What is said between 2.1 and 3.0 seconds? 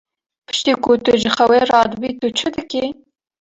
tu çi dikî?